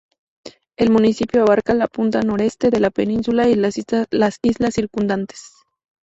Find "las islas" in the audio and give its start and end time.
3.53-4.73